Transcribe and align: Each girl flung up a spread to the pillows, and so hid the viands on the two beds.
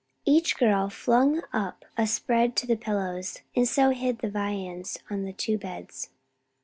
Each 0.25 0.57
girl 0.57 0.89
flung 0.89 1.43
up 1.53 1.85
a 1.95 2.07
spread 2.07 2.55
to 2.55 2.65
the 2.65 2.75
pillows, 2.75 3.43
and 3.55 3.67
so 3.67 3.91
hid 3.91 4.17
the 4.17 4.31
viands 4.31 4.97
on 5.11 5.25
the 5.25 5.31
two 5.33 5.59
beds. 5.59 6.09